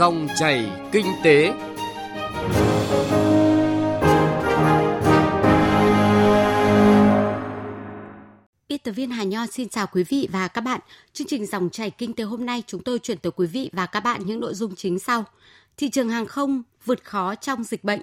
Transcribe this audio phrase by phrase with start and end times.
[0.00, 1.52] Dòng chảy kinh tế.
[8.68, 10.80] Biên tập viên Hà Nho xin chào quý vị và các bạn.
[11.12, 13.86] Chương trình Dòng chảy kinh tế hôm nay chúng tôi chuyển tới quý vị và
[13.86, 15.24] các bạn những nội dung chính sau.
[15.76, 18.00] Thị trường hàng không vượt khó trong dịch bệnh.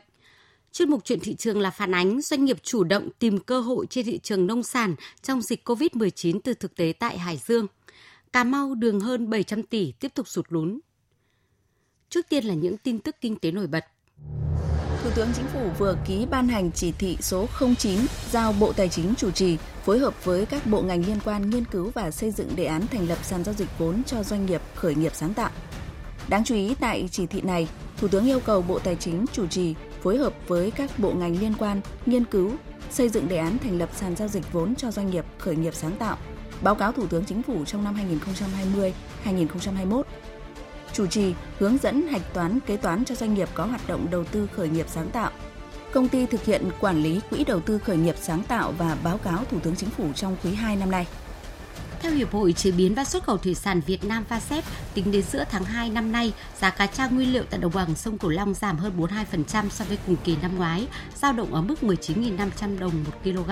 [0.71, 3.85] Chuyên mục chuyện thị trường là phản ánh doanh nghiệp chủ động tìm cơ hội
[3.89, 7.67] trên thị trường nông sản trong dịch COVID-19 từ thực tế tại Hải Dương.
[8.33, 10.79] Cà Mau đường hơn 700 tỷ tiếp tục sụt lún.
[12.09, 13.85] Trước tiên là những tin tức kinh tế nổi bật.
[15.03, 17.47] Thủ tướng Chính phủ vừa ký ban hành chỉ thị số
[17.79, 17.99] 09
[18.31, 21.65] giao Bộ Tài chính chủ trì phối hợp với các bộ ngành liên quan nghiên
[21.65, 24.61] cứu và xây dựng đề án thành lập sàn giao dịch vốn cho doanh nghiệp
[24.75, 25.49] khởi nghiệp sáng tạo.
[26.29, 27.67] Đáng chú ý tại chỉ thị này,
[27.97, 31.39] Thủ tướng yêu cầu Bộ Tài chính chủ trì phối hợp với các bộ ngành
[31.39, 32.51] liên quan nghiên cứu,
[32.91, 35.75] xây dựng đề án thành lập sàn giao dịch vốn cho doanh nghiệp khởi nghiệp
[35.75, 36.17] sáng tạo,
[36.61, 37.95] báo cáo Thủ tướng Chính phủ trong năm
[39.25, 40.03] 2020-2021
[40.93, 44.23] chủ trì, hướng dẫn hạch toán kế toán cho doanh nghiệp có hoạt động đầu
[44.23, 45.31] tư khởi nghiệp sáng tạo.
[45.93, 49.17] Công ty thực hiện quản lý quỹ đầu tư khởi nghiệp sáng tạo và báo
[49.17, 51.07] cáo Thủ tướng Chính phủ trong quý 2 năm nay.
[52.01, 55.23] Theo Hiệp hội Chế biến và Xuất khẩu Thủy sản Việt Nam VASEP, tính đến
[55.31, 58.29] giữa tháng 2 năm nay, giá cá tra nguyên liệu tại đồng bằng sông Cửu
[58.29, 62.79] Long giảm hơn 42% so với cùng kỳ năm ngoái, dao động ở mức 19.500
[62.79, 63.49] đồng một kg.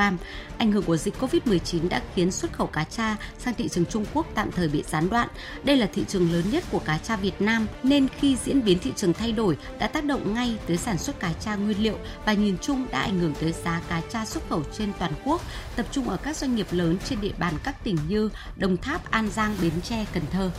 [0.58, 4.06] Ảnh hưởng của dịch COVID-19 đã khiến xuất khẩu cá tra sang thị trường Trung
[4.14, 5.28] Quốc tạm thời bị gián đoạn.
[5.64, 8.80] Đây là thị trường lớn nhất của cá tra Việt Nam, nên khi diễn biến
[8.80, 11.98] thị trường thay đổi đã tác động ngay tới sản xuất cá tra nguyên liệu
[12.26, 15.42] và nhìn chung đã ảnh hưởng tới giá cá tra xuất khẩu trên toàn quốc,
[15.76, 19.12] tập trung ở các doanh nghiệp lớn trên địa bàn các tỉnh như Đồng Tháp,
[19.12, 20.52] An Giang, Bến Tre, Cần Thơ.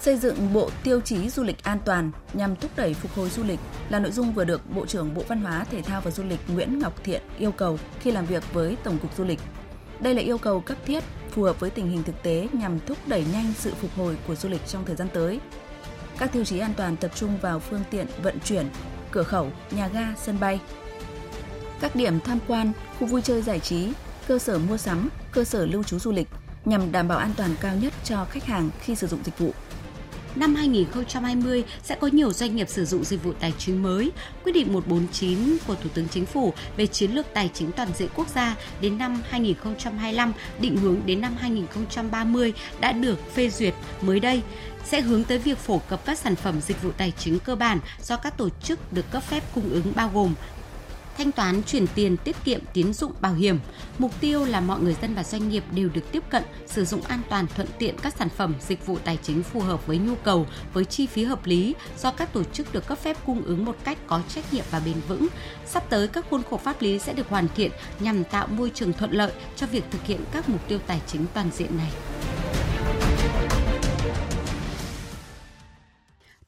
[0.00, 3.44] Xây dựng bộ tiêu chí du lịch an toàn nhằm thúc đẩy phục hồi du
[3.44, 6.22] lịch là nội dung vừa được Bộ trưởng Bộ Văn hóa, Thể thao và Du
[6.22, 9.40] lịch Nguyễn Ngọc Thiện yêu cầu khi làm việc với Tổng cục Du lịch.
[10.00, 12.98] Đây là yêu cầu cấp thiết phù hợp với tình hình thực tế nhằm thúc
[13.06, 15.40] đẩy nhanh sự phục hồi của du lịch trong thời gian tới.
[16.18, 18.66] Các tiêu chí an toàn tập trung vào phương tiện vận chuyển,
[19.10, 20.60] cửa khẩu, nhà ga, sân bay.
[21.80, 23.92] Các điểm tham quan, khu vui chơi giải trí,
[24.28, 26.28] cơ sở mua sắm, cơ sở lưu trú du lịch–
[26.66, 29.52] nhằm đảm bảo an toàn cao nhất cho khách hàng khi sử dụng dịch vụ.
[30.36, 34.12] Năm 2020 sẽ có nhiều doanh nghiệp sử dụng dịch vụ tài chính mới.
[34.44, 38.08] Quyết định 149 của Thủ tướng Chính phủ về chiến lược tài chính toàn diện
[38.14, 44.20] quốc gia đến năm 2025, định hướng đến năm 2030 đã được phê duyệt mới
[44.20, 44.42] đây
[44.84, 47.78] sẽ hướng tới việc phổ cập các sản phẩm dịch vụ tài chính cơ bản
[48.02, 50.34] do các tổ chức được cấp phép cung ứng bao gồm
[51.16, 53.58] thanh toán chuyển tiền tiết kiệm tín dụng bảo hiểm.
[53.98, 57.02] Mục tiêu là mọi người dân và doanh nghiệp đều được tiếp cận, sử dụng
[57.02, 60.14] an toàn thuận tiện các sản phẩm dịch vụ tài chính phù hợp với nhu
[60.14, 63.64] cầu với chi phí hợp lý do các tổ chức được cấp phép cung ứng
[63.64, 65.26] một cách có trách nhiệm và bền vững.
[65.66, 68.92] Sắp tới các khuôn khổ pháp lý sẽ được hoàn thiện nhằm tạo môi trường
[68.92, 71.90] thuận lợi cho việc thực hiện các mục tiêu tài chính toàn diện này.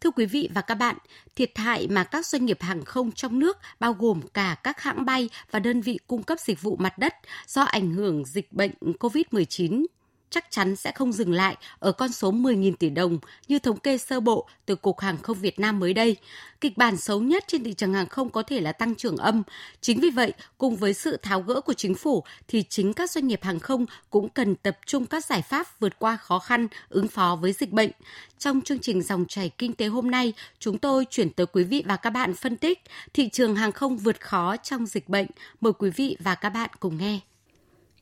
[0.01, 0.97] Thưa quý vị và các bạn,
[1.37, 5.05] thiệt hại mà các doanh nghiệp hàng không trong nước bao gồm cả các hãng
[5.05, 7.15] bay và đơn vị cung cấp dịch vụ mặt đất
[7.47, 9.87] do ảnh hưởng dịch bệnh COVID-19
[10.31, 13.19] chắc chắn sẽ không dừng lại ở con số 10.000 tỷ đồng
[13.49, 16.16] như thống kê sơ bộ từ Cục Hàng không Việt Nam mới đây.
[16.61, 19.43] Kịch bản xấu nhất trên thị trường hàng không có thể là tăng trưởng âm.
[19.81, 23.27] Chính vì vậy, cùng với sự tháo gỡ của chính phủ thì chính các doanh
[23.27, 27.09] nghiệp hàng không cũng cần tập trung các giải pháp vượt qua khó khăn, ứng
[27.09, 27.91] phó với dịch bệnh.
[28.38, 31.84] Trong chương trình dòng chảy kinh tế hôm nay, chúng tôi chuyển tới quý vị
[31.87, 35.27] và các bạn phân tích thị trường hàng không vượt khó trong dịch bệnh.
[35.61, 37.21] Mời quý vị và các bạn cùng nghe.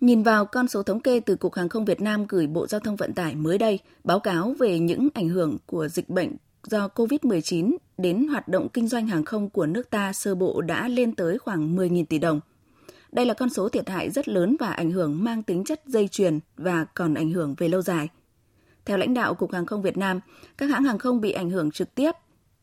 [0.01, 2.81] Nhìn vào con số thống kê từ Cục Hàng không Việt Nam gửi Bộ Giao
[2.81, 6.89] thông Vận tải mới đây, báo cáo về những ảnh hưởng của dịch bệnh do
[6.95, 11.15] COVID-19 đến hoạt động kinh doanh hàng không của nước ta sơ bộ đã lên
[11.15, 12.41] tới khoảng 10.000 tỷ đồng.
[13.13, 16.09] Đây là con số thiệt hại rất lớn và ảnh hưởng mang tính chất dây
[16.09, 18.09] chuyền và còn ảnh hưởng về lâu dài.
[18.85, 20.21] Theo lãnh đạo Cục Hàng không Việt Nam,
[20.59, 22.13] các hãng hàng không bị ảnh hưởng trực tiếp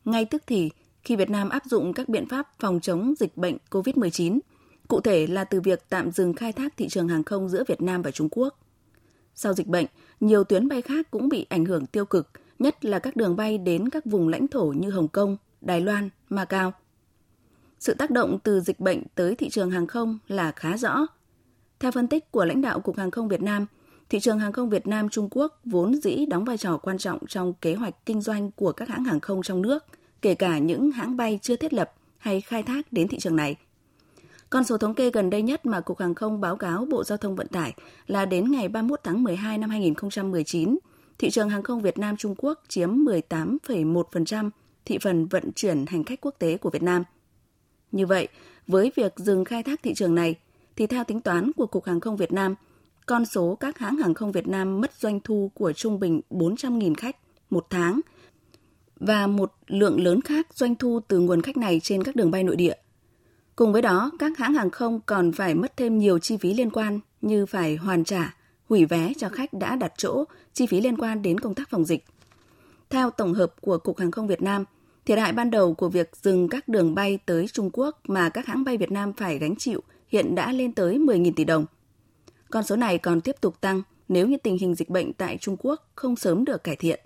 [0.04, 0.70] ngay tức thì
[1.02, 4.38] khi Việt Nam áp dụng các biện pháp phòng chống dịch bệnh COVID-19–
[4.88, 7.82] Cụ thể là từ việc tạm dừng khai thác thị trường hàng không giữa Việt
[7.82, 8.58] Nam và Trung Quốc.
[9.34, 9.86] Sau dịch bệnh,
[10.20, 13.58] nhiều tuyến bay khác cũng bị ảnh hưởng tiêu cực, nhất là các đường bay
[13.58, 16.72] đến các vùng lãnh thổ như Hồng Kông, Đài Loan, Macau.
[17.78, 21.06] Sự tác động từ dịch bệnh tới thị trường hàng không là khá rõ.
[21.78, 23.66] Theo phân tích của lãnh đạo Cục Hàng không Việt Nam,
[24.08, 27.26] thị trường hàng không Việt Nam Trung Quốc vốn dĩ đóng vai trò quan trọng
[27.26, 29.84] trong kế hoạch kinh doanh của các hãng hàng không trong nước,
[30.22, 33.56] kể cả những hãng bay chưa thiết lập hay khai thác đến thị trường này.
[34.54, 37.18] Con số thống kê gần đây nhất mà Cục Hàng không báo cáo Bộ Giao
[37.18, 37.74] thông Vận tải
[38.06, 40.78] là đến ngày 31 tháng 12 năm 2019,
[41.18, 44.50] thị trường hàng không Việt Nam Trung Quốc chiếm 18,1%
[44.84, 47.04] thị phần vận chuyển hành khách quốc tế của Việt Nam.
[47.92, 48.28] Như vậy,
[48.66, 50.34] với việc dừng khai thác thị trường này,
[50.76, 52.54] thì theo tính toán của Cục Hàng không Việt Nam,
[53.06, 56.94] con số các hãng hàng không Việt Nam mất doanh thu của trung bình 400.000
[56.94, 57.16] khách
[57.50, 58.00] một tháng
[58.96, 62.44] và một lượng lớn khác doanh thu từ nguồn khách này trên các đường bay
[62.44, 62.74] nội địa.
[63.56, 66.70] Cùng với đó, các hãng hàng không còn phải mất thêm nhiều chi phí liên
[66.70, 68.34] quan như phải hoàn trả,
[68.68, 71.84] hủy vé cho khách đã đặt chỗ, chi phí liên quan đến công tác phòng
[71.84, 72.04] dịch.
[72.90, 74.64] Theo tổng hợp của Cục Hàng không Việt Nam,
[75.06, 78.46] thiệt hại ban đầu của việc dừng các đường bay tới Trung Quốc mà các
[78.46, 81.66] hãng bay Việt Nam phải gánh chịu hiện đã lên tới 10.000 tỷ đồng.
[82.50, 85.56] Con số này còn tiếp tục tăng nếu như tình hình dịch bệnh tại Trung
[85.58, 87.00] Quốc không sớm được cải thiện.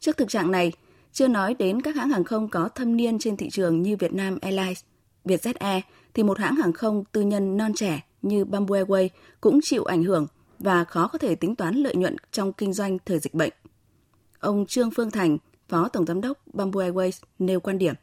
[0.00, 0.72] Trước thực trạng này,
[1.12, 4.38] chưa nói đến các hãng hàng không có thâm niên trên thị trường như Vietnam
[4.40, 4.84] Airlines,
[5.24, 5.82] Vietjet Air,
[6.14, 9.08] thì một hãng hàng không tư nhân non trẻ như Bamboo Airways
[9.40, 10.26] cũng chịu ảnh hưởng
[10.58, 13.52] và khó có thể tính toán lợi nhuận trong kinh doanh thời dịch bệnh.
[14.40, 15.38] Ông Trương Phương Thành,
[15.68, 17.94] Phó Tổng Giám đốc Bamboo Airways nêu quan điểm.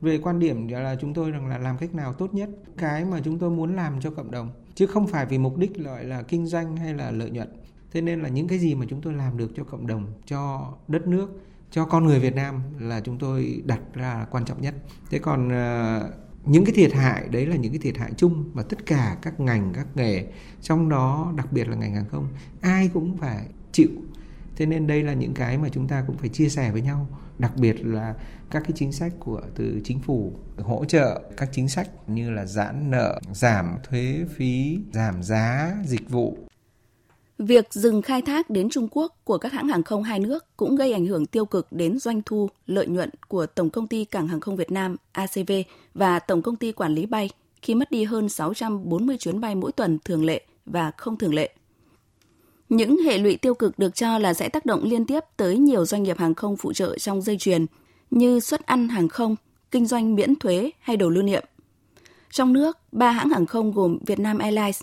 [0.00, 3.20] Về quan điểm là chúng tôi rằng là làm cách nào tốt nhất, cái mà
[3.24, 6.22] chúng tôi muốn làm cho cộng đồng, chứ không phải vì mục đích gọi là
[6.22, 7.48] kinh doanh hay là lợi nhuận.
[7.90, 10.72] Thế nên là những cái gì mà chúng tôi làm được cho cộng đồng, cho
[10.88, 11.28] đất nước,
[11.70, 14.74] cho con người Việt Nam là chúng tôi đặt ra là quan trọng nhất.
[15.10, 16.10] Thế còn ờ,
[16.48, 19.40] những cái thiệt hại đấy là những cái thiệt hại chung mà tất cả các
[19.40, 20.26] ngành các nghề
[20.62, 22.28] trong đó đặc biệt là ngành hàng không
[22.60, 23.90] ai cũng phải chịu.
[24.56, 27.08] Thế nên đây là những cái mà chúng ta cũng phải chia sẻ với nhau
[27.38, 28.14] đặc biệt là
[28.50, 32.46] các cái chính sách của từ chính phủ hỗ trợ các chính sách như là
[32.46, 36.38] giãn nợ giảm thuế phí giảm giá dịch vụ.
[37.38, 40.76] Việc dừng khai thác đến Trung Quốc của các hãng hàng không hai nước cũng
[40.76, 44.28] gây ảnh hưởng tiêu cực đến doanh thu, lợi nhuận của Tổng công ty Cảng
[44.28, 45.52] hàng không Việt Nam ACV
[45.98, 47.30] và Tổng công ty Quản lý bay
[47.62, 51.50] khi mất đi hơn 640 chuyến bay mỗi tuần thường lệ và không thường lệ.
[52.68, 55.84] Những hệ lụy tiêu cực được cho là sẽ tác động liên tiếp tới nhiều
[55.84, 57.66] doanh nghiệp hàng không phụ trợ trong dây chuyền
[58.10, 59.36] như xuất ăn hàng không,
[59.70, 61.44] kinh doanh miễn thuế hay đồ lưu niệm.
[62.30, 64.80] Trong nước, ba hãng hàng không gồm Vietnam Airlines,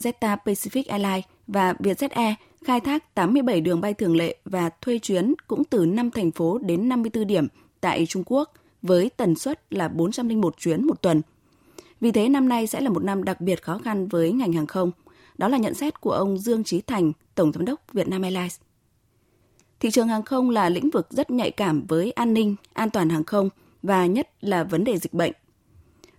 [0.00, 2.34] Zeta Pacific Airlines và Vietjet Air
[2.64, 6.58] khai thác 87 đường bay thường lệ và thuê chuyến cũng từ 5 thành phố
[6.58, 7.48] đến 54 điểm
[7.80, 11.22] tại Trung Quốc với tần suất là 401 chuyến một tuần.
[12.00, 14.66] Vì thế năm nay sẽ là một năm đặc biệt khó khăn với ngành hàng
[14.66, 14.90] không.
[15.38, 18.56] Đó là nhận xét của ông Dương Trí Thành, Tổng Giám đốc Vietnam Airlines.
[19.80, 23.08] Thị trường hàng không là lĩnh vực rất nhạy cảm với an ninh, an toàn
[23.08, 23.48] hàng không
[23.82, 25.32] và nhất là vấn đề dịch bệnh.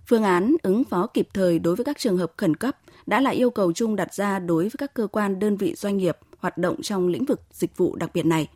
[0.07, 3.29] Phương án ứng phó kịp thời đối với các trường hợp khẩn cấp đã là
[3.29, 6.57] yêu cầu chung đặt ra đối với các cơ quan đơn vị doanh nghiệp hoạt
[6.57, 8.47] động trong lĩnh vực dịch vụ đặc biệt này.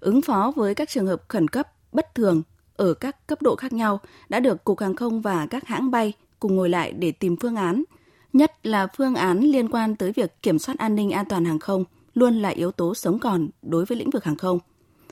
[0.00, 2.42] Ứng phó với các trường hợp khẩn cấp, bất thường
[2.80, 6.12] ở các cấp độ khác nhau đã được Cục Hàng không và các hãng bay
[6.38, 7.84] cùng ngồi lại để tìm phương án,
[8.32, 11.58] nhất là phương án liên quan tới việc kiểm soát an ninh an toàn hàng
[11.58, 11.84] không
[12.14, 14.58] luôn là yếu tố sống còn đối với lĩnh vực hàng không.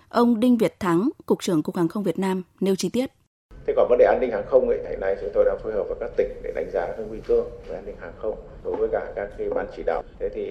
[0.09, 3.11] Ông Đinh Việt Thắng, Cục trưởng Cục Hàng không Việt Nam nêu chi tiết.
[3.69, 5.73] Thế còn vấn đề an ninh hàng không ấy, hiện nay chúng tôi đang phối
[5.73, 8.37] hợp với các tỉnh để đánh giá các nguy cơ về an ninh hàng không
[8.65, 10.03] đối với cả các cái ban chỉ đạo.
[10.19, 10.45] Thế thì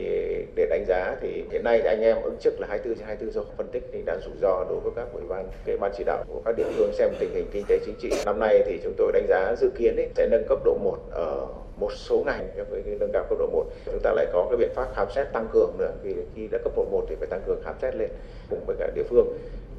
[0.55, 3.33] để đánh giá thì hiện nay thì anh em ứng trực là 24 trên 24
[3.33, 6.03] giờ phân tích thì đã rủi ro đối với các ủy ban cái ban chỉ
[6.03, 8.09] đạo của các địa phương xem tình hình kinh tế chính trị.
[8.25, 10.97] Năm nay thì chúng tôi đánh giá dự kiến ấy, sẽ nâng cấp độ 1
[11.11, 11.47] ở
[11.79, 14.57] một số ngành với cái nâng cao cấp độ 1 chúng ta lại có cái
[14.57, 17.27] biện pháp khám xét tăng cường nữa vì khi đã cấp độ 1 thì phải
[17.27, 18.09] tăng cường khám xét lên
[18.49, 19.37] cùng với cả địa phương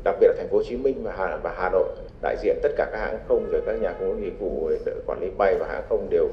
[0.09, 1.89] đặc biệt là thành phố Hồ Chí Minh và Hà, và Hà Nội
[2.23, 4.71] đại diện tất cả các hãng không rồi các nhà cung ứng dịch vụ
[5.07, 6.29] quản lý bay và hãng không đều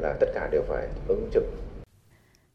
[0.00, 1.42] là tất cả đều phải ứng trực.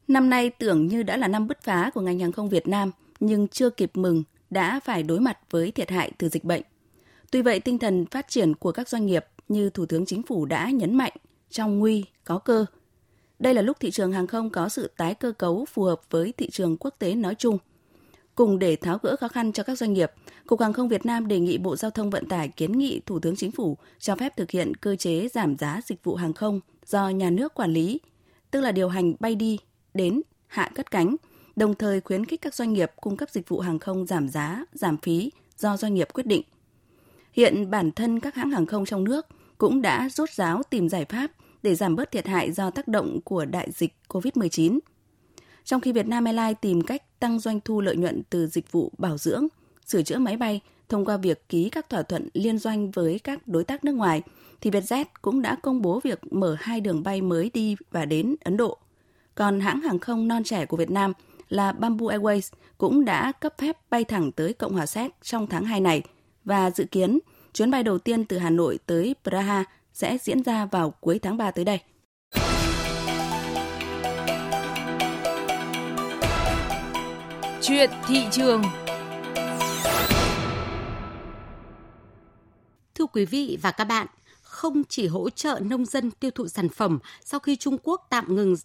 [0.07, 2.91] Năm nay tưởng như đã là năm bứt phá của ngành hàng không Việt Nam
[3.19, 6.61] nhưng chưa kịp mừng đã phải đối mặt với thiệt hại từ dịch bệnh.
[7.31, 10.45] Tuy vậy tinh thần phát triển của các doanh nghiệp như Thủ tướng Chính phủ
[10.45, 11.13] đã nhấn mạnh
[11.49, 12.65] trong nguy có cơ.
[13.39, 16.33] Đây là lúc thị trường hàng không có sự tái cơ cấu phù hợp với
[16.37, 17.57] thị trường quốc tế nói chung–
[18.35, 20.11] Cùng để tháo gỡ khó khăn cho các doanh nghiệp,
[20.47, 23.19] Cục Hàng không Việt Nam đề nghị Bộ Giao thông Vận tải kiến nghị Thủ
[23.19, 26.59] tướng Chính phủ cho phép thực hiện cơ chế giảm giá dịch vụ hàng không
[26.85, 27.99] do nhà nước quản lý,
[28.51, 29.59] tức là điều hành bay đi,
[29.93, 31.15] đến, hạ cất cánh,
[31.55, 34.65] đồng thời khuyến khích các doanh nghiệp cung cấp dịch vụ hàng không giảm giá,
[34.73, 36.41] giảm phí do doanh nghiệp quyết định.
[37.31, 41.05] Hiện bản thân các hãng hàng không trong nước cũng đã rút ráo tìm giải
[41.05, 41.31] pháp
[41.63, 44.79] để giảm bớt thiệt hại do tác động của đại dịch COVID-19
[45.65, 48.91] trong khi Việt Nam Airlines tìm cách tăng doanh thu lợi nhuận từ dịch vụ
[48.97, 49.47] bảo dưỡng,
[49.85, 53.47] sửa chữa máy bay thông qua việc ký các thỏa thuận liên doanh với các
[53.47, 54.21] đối tác nước ngoài,
[54.61, 58.35] thì Vietjet cũng đã công bố việc mở hai đường bay mới đi và đến
[58.43, 58.77] Ấn Độ.
[59.35, 61.13] Còn hãng hàng không non trẻ của Việt Nam
[61.49, 65.65] là Bamboo Airways cũng đã cấp phép bay thẳng tới Cộng hòa Séc trong tháng
[65.65, 66.01] 2 này
[66.45, 67.19] và dự kiến
[67.53, 71.37] chuyến bay đầu tiên từ Hà Nội tới Praha sẽ diễn ra vào cuối tháng
[71.37, 71.79] 3 tới đây.
[77.65, 78.61] Chuyện thị trường.
[82.95, 84.07] Thưa quý vị và các bạn,
[84.41, 88.35] không chỉ hỗ trợ nông dân tiêu thụ sản phẩm sau khi Trung Quốc tạm
[88.35, 88.55] ngừng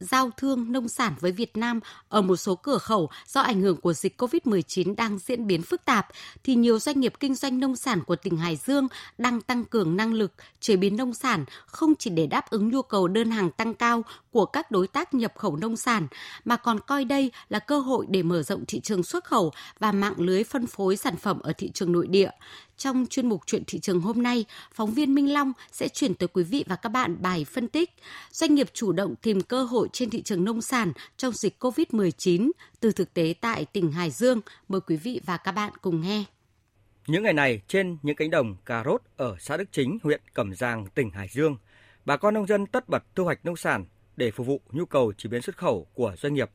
[0.00, 3.80] giao thương nông sản với Việt Nam ở một số cửa khẩu do ảnh hưởng
[3.80, 6.06] của dịch COVID-19 đang diễn biến phức tạp,
[6.44, 9.96] thì nhiều doanh nghiệp kinh doanh nông sản của tỉnh Hải Dương đang tăng cường
[9.96, 13.50] năng lực chế biến nông sản không chỉ để đáp ứng nhu cầu đơn hàng
[13.50, 16.06] tăng cao của các đối tác nhập khẩu nông sản,
[16.44, 19.92] mà còn coi đây là cơ hội để mở rộng thị trường xuất khẩu và
[19.92, 22.30] mạng lưới phân phối sản phẩm ở thị trường nội địa.
[22.76, 26.28] Trong chuyên mục Chuyện thị trường hôm nay, phóng viên Minh Long sẽ chuyển tới
[26.28, 27.90] quý vị và các bạn bài phân tích
[28.30, 32.50] doanh nghiệp chủ động tìm cơ hội trên thị trường nông sản trong dịch COVID-19
[32.80, 34.40] từ thực tế tại tỉnh Hải Dương.
[34.68, 36.24] Mời quý vị và các bạn cùng nghe.
[37.06, 40.54] Những ngày này, trên những cánh đồng cà rốt ở xã Đức Chính, huyện Cẩm
[40.54, 41.56] Giang, tỉnh Hải Dương,
[42.04, 43.84] bà con nông dân tất bật thu hoạch nông sản
[44.16, 46.50] để phục vụ nhu cầu chế biến xuất khẩu của doanh nghiệp.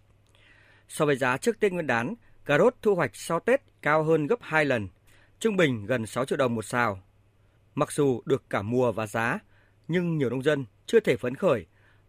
[0.88, 2.14] So với giá trước Tết Nguyên đán,
[2.46, 4.88] cà rốt thu hoạch sau Tết cao hơn gấp 2 lần–
[5.40, 7.00] trung bình gần 6 triệu đồng một xào.
[7.76, 9.40] Mặc dù được cả mùa và giá,
[9.88, 11.66] nhưng nhiều nông dân chưa thể phấn khởi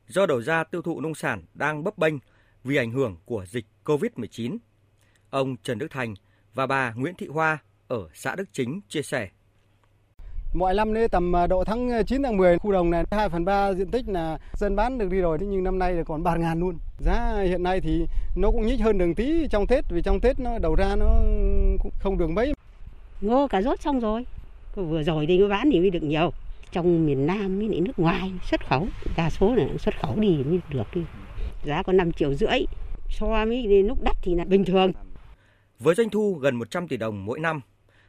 [0.09, 2.15] do đầu ra tiêu thụ nông sản đang bấp bênh
[2.65, 4.59] vì ảnh hưởng của dịch COVID-19.
[5.31, 6.15] Ông Trần Đức Thành
[6.55, 7.59] và bà Nguyễn Thị Hoa
[7.89, 9.29] ở xã Đức Chính chia sẻ.
[10.55, 13.29] Mọi năm nay tầm à, độ tháng à, 9 tháng 10 khu đồng này 2
[13.29, 16.23] phần 3 diện tích là dân bán được đi rồi nhưng năm nay là còn
[16.23, 16.79] 3 ngàn luôn.
[16.99, 18.07] Giá hiện nay thì
[18.37, 21.07] nó cũng nhích hơn đường tí trong Tết vì trong Tết nó đầu ra nó
[21.83, 22.55] cũng không được mấy
[23.21, 24.27] ngô cà rốt xong rồi.
[24.75, 26.33] Vừa rồi thì bán thì mới được nhiều.
[26.73, 28.87] Trong miền Nam với nước ngoài xuất khẩu
[29.17, 31.00] đa số là xuất khẩu đi mới được đi
[31.65, 32.59] giá có 5 triệu rưỡi
[33.09, 34.93] so với lúc đắt thì là bình thường.
[35.79, 37.61] Với doanh thu gần 100 tỷ đồng mỗi năm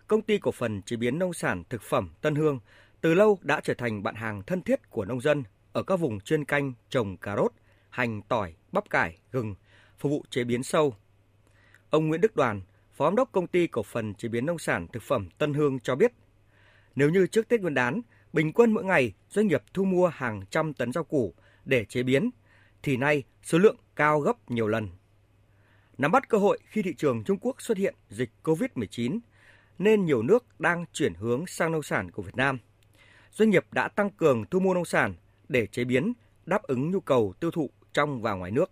[0.08, 2.60] công ty cổ phần chế biến nông sản thực phẩm Tân Hương
[3.02, 6.20] từ lâu đã trở thành bạn hàng thân thiết của nông dân ở các vùng
[6.20, 7.52] chuyên canh trồng cà rốt,
[7.90, 9.56] hành, tỏi, bắp cải, gừng,
[10.00, 10.94] phục vụ chế biến sâu.
[11.90, 12.62] Ông Nguyễn Đức Đoàn,
[12.94, 15.80] Phó Giám đốc Công ty Cổ phần Chế biến Nông sản Thực phẩm Tân Hương
[15.80, 16.12] cho biết,
[16.96, 18.02] nếu như trước Tết Nguyên đán,
[18.34, 21.34] bình quân mỗi ngày doanh nghiệp thu mua hàng trăm tấn rau củ
[21.66, 22.30] để chế biến,
[22.84, 24.90] thì nay số lượng cao gấp nhiều lần.
[25.98, 29.20] Nắm bắt cơ hội khi thị trường Trung Quốc xuất hiện dịch COVID-19,
[29.80, 32.58] nên nhiều nước đang chuyển hướng sang nông sản của Việt Nam.
[33.32, 35.16] Doanh nghiệp đã tăng cường thu mua nông sản
[35.50, 36.14] để chế biến,
[36.46, 38.72] đáp ứng nhu cầu tiêu thụ trong và ngoài nước.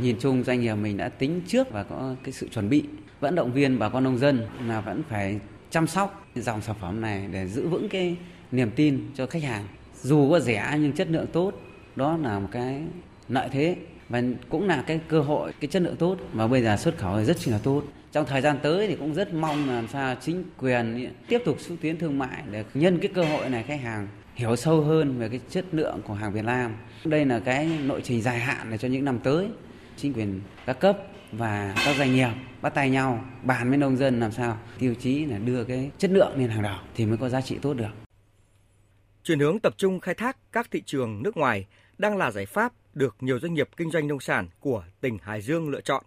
[0.00, 2.84] Nhìn chung doanh nghiệp mình đã tính trước và có cái sự chuẩn bị,
[3.20, 7.00] vẫn động viên bà con nông dân là vẫn phải chăm sóc dòng sản phẩm
[7.00, 8.16] này để giữ vững cái
[8.52, 9.66] niềm tin cho khách hàng.
[10.02, 11.52] Dù có rẻ nhưng chất lượng tốt,
[11.96, 12.82] đó là một cái
[13.28, 13.76] lợi thế
[14.08, 17.24] và cũng là cái cơ hội, cái chất lượng tốt và bây giờ xuất khẩu
[17.24, 17.82] rất là tốt.
[18.12, 21.78] Trong thời gian tới thì cũng rất mong làm sao chính quyền tiếp tục xúc
[21.80, 25.28] tiến thương mại để nhân cái cơ hội này khách hàng hiểu sâu hơn về
[25.28, 26.74] cái chất lượng của hàng Việt Nam.
[27.04, 29.48] Đây là cái nội trình dài hạn để cho những năm tới
[29.96, 30.98] chính quyền các cấp
[31.32, 32.30] và các doanh nghiệp
[32.62, 36.10] bắt tay nhau bàn với nông dân làm sao tiêu chí là đưa cái chất
[36.10, 37.90] lượng lên hàng đầu thì mới có giá trị tốt được.
[39.24, 41.66] Chuyển hướng tập trung khai thác các thị trường nước ngoài
[41.98, 45.42] đang là giải pháp được nhiều doanh nghiệp kinh doanh nông sản của tỉnh Hải
[45.42, 46.04] Dương lựa chọn.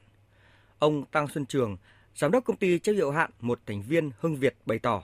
[0.80, 1.78] Ông Tăng Xuân Trường,
[2.16, 5.04] giám đốc công ty trách nhiệm hạn một thành viên Hưng Việt bày tỏ,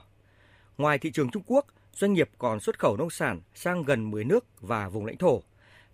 [0.78, 4.24] ngoài thị trường Trung Quốc, doanh nghiệp còn xuất khẩu nông sản sang gần 10
[4.24, 5.42] nước và vùng lãnh thổ.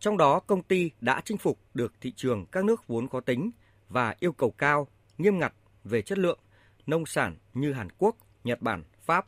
[0.01, 3.51] Trong đó, công ty đã chinh phục được thị trường các nước vốn có tính
[3.89, 4.87] và yêu cầu cao,
[5.19, 5.53] nghiêm ngặt
[5.85, 6.39] về chất lượng
[6.87, 9.27] nông sản như Hàn Quốc, Nhật Bản, Pháp.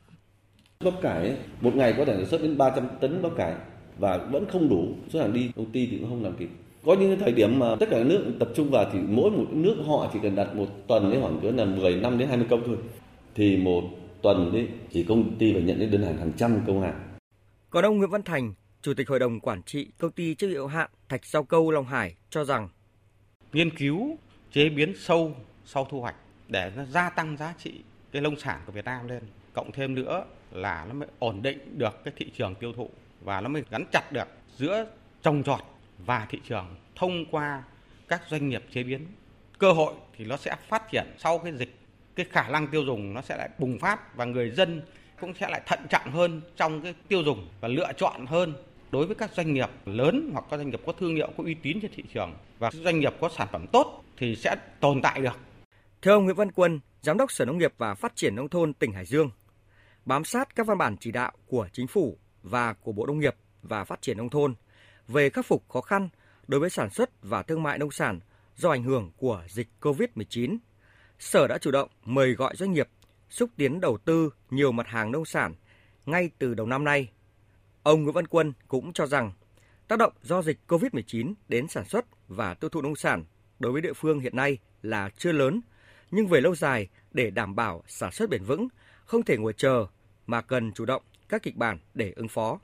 [0.84, 3.54] Bắp cải một ngày có thể xuất đến 300 tấn bắp cải
[3.98, 6.48] và vẫn không đủ số hàng đi công ty thì cũng không làm kịp.
[6.84, 9.46] Có những thời điểm mà tất cả các nước tập trung vào thì mỗi một
[9.50, 12.46] nước họ chỉ cần đặt một tuần đến khoảng cỡ là 10 năm đến 20
[12.50, 12.76] công thôi.
[13.34, 13.82] Thì một
[14.22, 17.16] tuần đấy thì công ty phải nhận đến đơn hàng hàng trăm công hàng.
[17.70, 20.56] Còn ông Nguyễn Văn Thành, Chủ tịch Hội đồng Quản trị Công ty trách nhiệm
[20.56, 22.68] hữu hạn Thạch Giao Câu Long Hải cho rằng
[23.52, 24.18] nghiên cứu
[24.52, 26.14] chế biến sâu sau thu hoạch
[26.48, 27.82] để nó gia tăng giá trị
[28.12, 29.22] cái nông sản của Việt Nam lên.
[29.52, 33.40] Cộng thêm nữa là nó mới ổn định được cái thị trường tiêu thụ và
[33.40, 34.86] nó mới gắn chặt được giữa
[35.22, 35.60] trồng trọt
[35.98, 37.62] và thị trường thông qua
[38.08, 39.06] các doanh nghiệp chế biến.
[39.58, 41.78] Cơ hội thì nó sẽ phát triển sau cái dịch,
[42.14, 44.82] cái khả năng tiêu dùng nó sẽ lại bùng phát và người dân
[45.20, 48.54] cũng sẽ lại thận trọng hơn trong cái tiêu dùng và lựa chọn hơn
[48.92, 51.54] đối với các doanh nghiệp lớn hoặc các doanh nghiệp có thương hiệu có uy
[51.54, 55.20] tín trên thị trường và doanh nghiệp có sản phẩm tốt thì sẽ tồn tại
[55.20, 55.38] được.
[56.02, 58.74] Theo ông Nguyễn Văn Quân, Giám đốc Sở Nông nghiệp và Phát triển Nông thôn
[58.74, 59.30] tỉnh Hải Dương,
[60.04, 63.34] bám sát các văn bản chỉ đạo của Chính phủ và của Bộ Nông nghiệp
[63.62, 64.54] và Phát triển Nông thôn
[65.08, 66.08] về khắc phục khó khăn
[66.48, 68.20] đối với sản xuất và thương mại nông sản
[68.56, 70.58] do ảnh hưởng của dịch COVID-19,
[71.18, 72.88] Sở đã chủ động mời gọi doanh nghiệp
[73.28, 75.54] xúc tiến đầu tư nhiều mặt hàng nông sản
[76.06, 77.08] ngay từ đầu năm nay
[77.90, 79.32] Ông Nguyễn Văn Quân cũng cho rằng
[79.88, 83.24] tác động do dịch COVID-19 đến sản xuất và tiêu thụ nông sản
[83.58, 85.60] đối với địa phương hiện nay là chưa lớn,
[86.10, 88.68] nhưng về lâu dài để đảm bảo sản xuất bền vững,
[89.04, 89.86] không thể ngồi chờ
[90.26, 92.58] mà cần chủ động các kịch bản để ứng phó.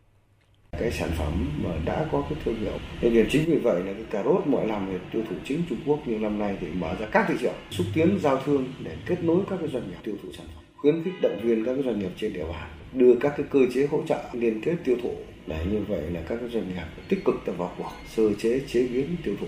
[0.72, 2.78] cái sản phẩm mà đã có cái thương hiệu.
[3.02, 5.78] Nên chính vì vậy là cái cà rốt mọi năm thì tiêu thụ chính Trung
[5.86, 8.96] Quốc nhưng năm nay thì mở ra các thị trường xúc tiến giao thương để
[9.06, 11.74] kết nối các cái doanh nghiệp tiêu thụ sản phẩm, khuyến khích động viên các
[11.74, 14.76] cái doanh nghiệp trên địa bàn đưa các cái cơ chế hỗ trợ liên kết
[14.84, 15.14] tiêu thụ
[15.46, 18.88] để như vậy là các doanh nghiệp tích cực tập vào cuộc sơ chế chế
[18.88, 19.46] biến tiêu thụ.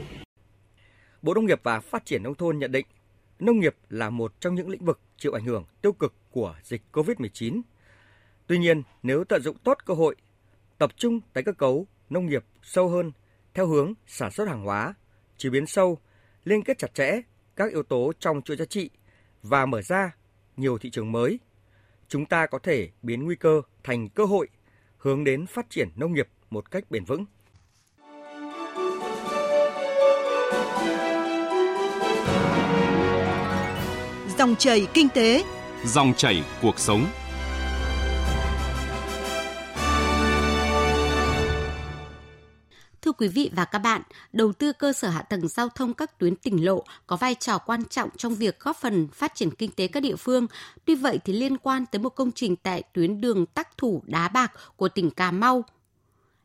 [1.22, 2.86] Bộ Nông nghiệp và Phát triển nông thôn nhận định
[3.38, 6.82] nông nghiệp là một trong những lĩnh vực chịu ảnh hưởng tiêu cực của dịch
[6.92, 7.60] COVID-19.
[8.46, 10.16] Tuy nhiên, nếu tận dụng tốt cơ hội,
[10.78, 13.12] tập trung tái cơ cấu nông nghiệp sâu hơn
[13.54, 14.94] theo hướng sản xuất hàng hóa,
[15.36, 15.98] chế biến sâu,
[16.44, 17.20] liên kết chặt chẽ
[17.56, 18.90] các yếu tố trong chuỗi giá trị
[19.42, 20.16] và mở ra
[20.56, 21.38] nhiều thị trường mới,
[22.08, 24.48] chúng ta có thể biến nguy cơ thành cơ hội
[24.98, 27.24] hướng đến phát triển nông nghiệp một cách bền vững.
[34.38, 35.44] Dòng chảy kinh tế,
[35.84, 37.06] dòng chảy cuộc sống.
[43.18, 46.36] Quý vị và các bạn, đầu tư cơ sở hạ tầng giao thông các tuyến
[46.36, 49.86] tỉnh lộ có vai trò quan trọng trong việc góp phần phát triển kinh tế
[49.86, 50.46] các địa phương.
[50.84, 54.28] Tuy vậy thì liên quan tới một công trình tại tuyến đường Tắc Thủ Đá
[54.28, 55.64] Bạc của tỉnh Cà Mau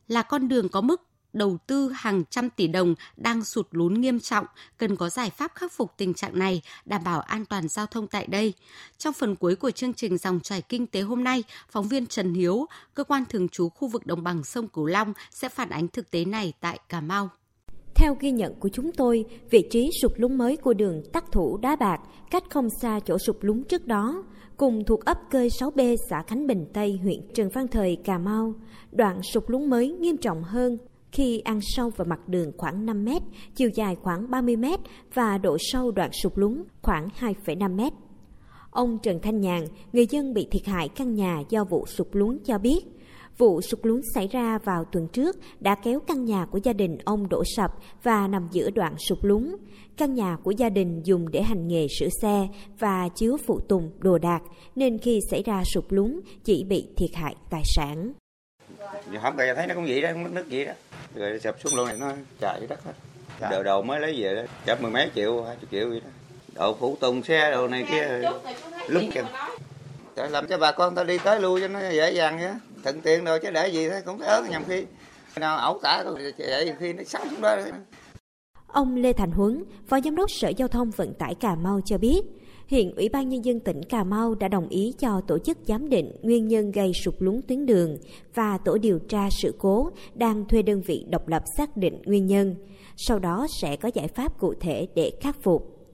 [0.07, 1.01] là con đường có mức
[1.33, 4.45] đầu tư hàng trăm tỷ đồng đang sụt lún nghiêm trọng,
[4.77, 8.07] cần có giải pháp khắc phục tình trạng này, đảm bảo an toàn giao thông
[8.07, 8.53] tại đây.
[8.97, 12.33] Trong phần cuối của chương trình Dòng chảy kinh tế hôm nay, phóng viên Trần
[12.33, 15.87] Hiếu, cơ quan thường trú khu vực đồng bằng sông Cửu Long sẽ phản ánh
[15.87, 17.29] thực tế này tại Cà Mau.
[17.95, 21.57] Theo ghi nhận của chúng tôi, vị trí sụt lún mới của đường Tắc Thủ
[21.57, 24.23] Đá Bạc cách không xa chỗ sụt lún trước đó,
[24.57, 28.53] cùng thuộc ấp Cơi 6B xã Khánh Bình Tây, huyện Trần Văn Thời, Cà Mau.
[28.91, 30.77] Đoạn sụt lún mới nghiêm trọng hơn
[31.13, 33.21] khi ăn sâu vào mặt đường khoảng 5 mét,
[33.55, 34.79] chiều dài khoảng 30 mét
[35.13, 37.93] và độ sâu đoạn sụt lún khoảng 2,5 mét.
[38.71, 42.37] Ông Trần Thanh Nhàn, người dân bị thiệt hại căn nhà do vụ sụt lún
[42.45, 42.79] cho biết,
[43.37, 46.97] vụ sụt lún xảy ra vào tuần trước đã kéo căn nhà của gia đình
[47.05, 47.71] ông đổ sập
[48.03, 49.55] và nằm giữa đoạn sụt lún.
[49.97, 52.47] Căn nhà của gia đình dùng để hành nghề sửa xe
[52.79, 54.41] và chứa phụ tùng đồ đạc,
[54.75, 58.13] nên khi xảy ra sụt lún chỉ bị thiệt hại tài sản.
[59.21, 60.73] Hôm nay thấy nó cũng vậy đó, mất nước vậy đó
[61.15, 62.93] rồi sập xuống luôn này nó chạy đất hết.
[63.41, 63.49] Dạ.
[63.49, 64.41] đầu đầu mới lấy về đó.
[64.65, 66.09] Chấp mười mấy triệu hai chục triệu vậy đó.
[66.55, 68.21] Độ phụ tùng xe đồ này kia.
[68.87, 69.23] lúc kìa.
[70.15, 73.01] để làm cho bà con ta đi tới lui cho nó dễ dàng nhé thuận
[73.01, 74.85] tiện rồi chứ để gì thế cũng ớn nhầm khi.
[75.35, 76.03] Nào ẩu tả
[76.37, 77.57] vậy khi nó sắm xuống đó.
[78.67, 81.97] Ông Lê Thành Huấn, Phó Giám đốc Sở Giao thông Vận tải Cà Mau cho
[81.97, 82.21] biết,
[82.73, 85.89] Hiện Ủy ban Nhân dân tỉnh Cà Mau đã đồng ý cho tổ chức giám
[85.89, 87.97] định nguyên nhân gây sụt lún tuyến đường
[88.35, 92.27] và tổ điều tra sự cố đang thuê đơn vị độc lập xác định nguyên
[92.27, 92.55] nhân.
[92.97, 95.89] Sau đó sẽ có giải pháp cụ thể để khắc phục.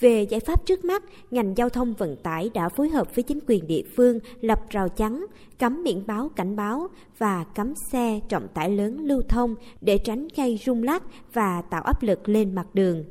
[0.00, 3.38] Về giải pháp trước mắt, ngành giao thông vận tải đã phối hợp với chính
[3.46, 5.26] quyền địa phương lập rào chắn,
[5.58, 10.28] cấm biển báo cảnh báo và cấm xe trọng tải lớn lưu thông để tránh
[10.36, 13.04] gây rung lắc và tạo áp lực lên mặt đường.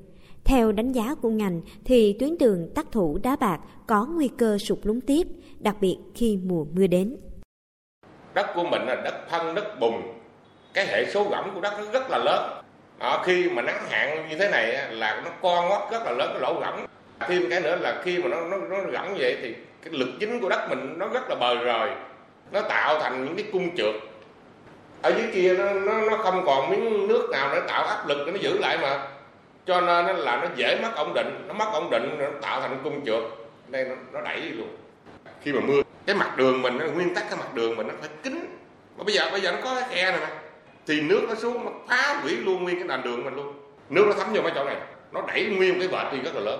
[0.52, 4.58] Theo đánh giá của ngành thì tuyến đường tắc thủ đá bạc có nguy cơ
[4.58, 5.28] sụt lún tiếp,
[5.60, 7.18] đặc biệt khi mùa mưa đến.
[8.34, 10.02] Đất của mình là đất phân, đất bùn,
[10.74, 12.62] cái hệ số gẫm của đất nó rất là lớn.
[13.00, 16.30] Đó, khi mà nắng hạn như thế này là nó co ngót rất là lớn
[16.34, 16.86] cái lỗ gẫm.
[17.20, 20.40] Thêm cái nữa là khi mà nó nó, nó gẫm vậy thì cái lực chính
[20.40, 21.90] của đất mình nó rất là bờ rời,
[22.52, 23.96] nó tạo thành những cái cung trượt.
[25.02, 28.18] Ở dưới kia nó nó, nó không còn miếng nước nào để tạo áp lực
[28.26, 29.08] để nó giữ lại mà
[29.66, 32.80] cho nên là nó dễ mất ổn định nó mất ổn định nó tạo thành
[32.84, 33.24] cung trượt.
[33.68, 34.68] Đây nó, nó đẩy đi luôn.
[35.42, 38.10] Khi mà mưa cái mặt đường mình nguyên tắc cái mặt đường mình nó phải
[38.24, 38.58] kín.
[38.98, 40.30] Mà bây giờ bây giờ nó có cái khe này mà
[40.88, 43.54] thì nước nó xuống nó phá hủy luôn nguyên cái nền đường mình luôn.
[43.90, 44.78] Nước nó thấm vô mấy chỗ này
[45.12, 46.60] nó đẩy nguyên cái vệt đi rất là lớn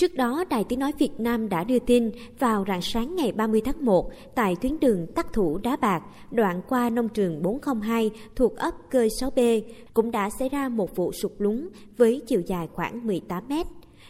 [0.00, 3.60] Trước đó, Đài Tiếng Nói Việt Nam đã đưa tin vào rạng sáng ngày 30
[3.64, 8.56] tháng 1 tại tuyến đường Tắc Thủ Đá Bạc, đoạn qua nông trường 402 thuộc
[8.56, 9.62] ấp Cơi 6B,
[9.94, 13.66] cũng đã xảy ra một vụ sụt lún với chiều dài khoảng 18 mét.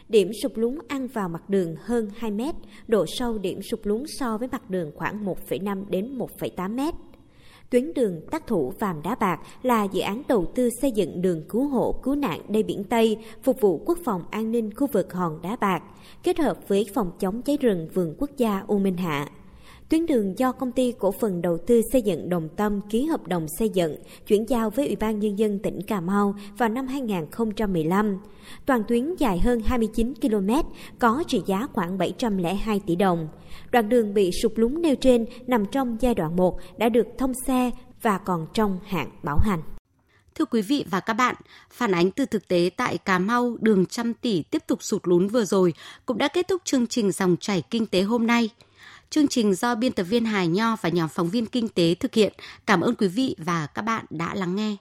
[0.08, 2.54] Điểm sụp lún ăn vào mặt đường hơn 2 mét,
[2.88, 6.94] độ sâu điểm sụp lún so với mặt đường khoảng 1,5 đến 1,8 mét.
[7.70, 11.42] Tuyến đường Tác Thủ Vàm Đá Bạc là dự án đầu tư xây dựng đường
[11.48, 15.12] cứu hộ cứu nạn đê biển Tây phục vụ quốc phòng an ninh khu vực
[15.12, 15.82] Hòn Đá Bạc,
[16.22, 19.28] kết hợp với phòng chống cháy rừng vườn quốc gia U Minh Hạ.
[19.88, 23.28] Tuyến đường do công ty cổ phần đầu tư xây dựng Đồng Tâm ký hợp
[23.28, 26.86] đồng xây dựng, chuyển giao với Ủy ban Nhân dân tỉnh Cà Mau vào năm
[26.86, 28.20] 2015.
[28.66, 30.50] Toàn tuyến dài hơn 29 km,
[30.98, 33.28] có trị giá khoảng 702 tỷ đồng.
[33.70, 37.32] Đoạn đường bị sụt lún nêu trên nằm trong giai đoạn 1 đã được thông
[37.46, 37.70] xe
[38.02, 39.62] và còn trong hạn bảo hành.
[40.34, 41.34] Thưa quý vị và các bạn,
[41.70, 45.28] phản ánh từ thực tế tại Cà Mau, đường trăm tỷ tiếp tục sụt lún
[45.28, 45.74] vừa rồi
[46.06, 48.50] cũng đã kết thúc chương trình dòng chảy kinh tế hôm nay.
[49.10, 52.14] Chương trình do biên tập viên Hải Nho và nhóm phóng viên kinh tế thực
[52.14, 52.32] hiện.
[52.66, 54.76] Cảm ơn quý vị và các bạn đã lắng nghe.